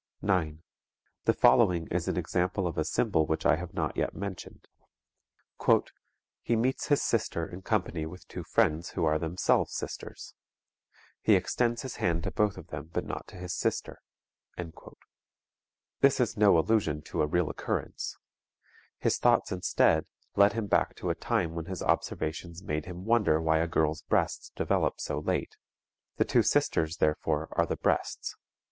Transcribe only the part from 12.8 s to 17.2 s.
but not to his sister._" This is no allusion